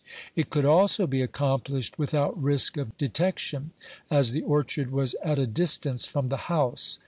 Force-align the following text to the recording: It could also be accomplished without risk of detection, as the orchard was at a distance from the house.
It 0.35 0.49
could 0.49 0.65
also 0.65 1.05
be 1.05 1.21
accomplished 1.21 1.99
without 1.99 2.35
risk 2.41 2.75
of 2.75 2.97
detection, 2.97 3.69
as 4.09 4.31
the 4.31 4.41
orchard 4.41 4.89
was 4.89 5.13
at 5.23 5.37
a 5.37 5.45
distance 5.45 6.07
from 6.07 6.27
the 6.29 6.37
house. 6.49 6.97